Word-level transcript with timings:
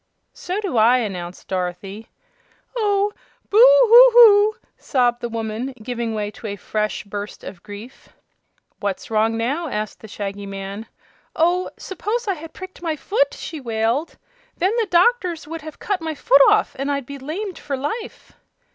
"So 0.33 0.59
do 0.61 0.77
I," 0.77 0.97
announced 0.97 1.47
Dorothy. 1.47 2.07
"Oh, 2.75 3.13
boo 3.51 3.59
hoo 3.61 4.09
hoo!" 4.13 4.57
sobbed 4.75 5.21
the 5.21 5.29
woman, 5.29 5.73
giving 5.73 6.15
way 6.15 6.31
to 6.31 6.47
a 6.47 6.55
fresh 6.55 7.03
burst 7.03 7.43
of 7.43 7.61
grief. 7.61 8.09
"What's 8.79 9.11
wrong 9.11 9.37
now?" 9.37 9.67
asked 9.67 9.99
the 9.99 10.07
Shaggy 10.07 10.47
Man. 10.47 10.87
"Oh, 11.35 11.69
suppose 11.77 12.27
I 12.27 12.33
had 12.33 12.51
pricked 12.51 12.81
my 12.81 12.95
foot!" 12.95 13.35
she 13.35 13.61
wailed. 13.61 14.17
"Then 14.57 14.73
the 14.77 14.87
doctors 14.87 15.47
would 15.47 15.61
have 15.61 15.77
cut 15.77 16.01
my 16.01 16.15
foot 16.15 16.41
off, 16.49 16.75
and 16.79 16.91
I'd 16.91 17.05
be 17.05 17.19
lamed 17.19 17.59
for 17.59 17.77
life!" 17.77 18.31